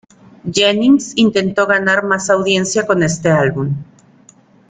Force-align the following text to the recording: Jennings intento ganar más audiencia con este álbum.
Jennings 0.51 1.13
intento 1.15 1.67
ganar 1.67 2.03
más 2.03 2.31
audiencia 2.31 2.87
con 2.87 3.03
este 3.03 3.29
álbum. 3.29 3.75